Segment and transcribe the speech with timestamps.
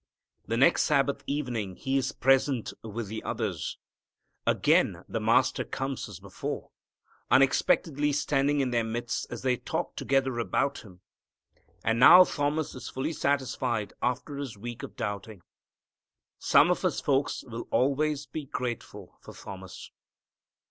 [0.47, 3.77] The next Sabbath evening he is present with the others.
[4.47, 6.71] Again the Master comes as before,
[7.29, 11.01] unexpectedly standing in their midst, as they talk together about Him.
[11.83, 15.43] And now Thomas is fully satisfied after his week of doubting.
[16.39, 19.91] Some of us folks will always be grateful for Thomas.